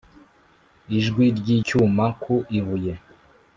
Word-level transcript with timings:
ijwi 0.97 1.25
ry'icyuma 1.37 2.05
ku 2.21 2.35
ibuye, 2.59 2.93